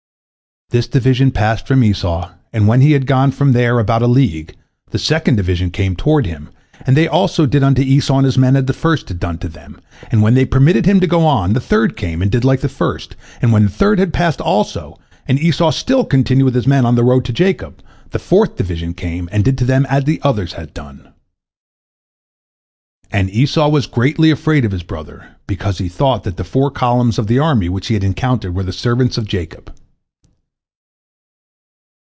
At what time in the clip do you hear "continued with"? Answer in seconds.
16.05-16.55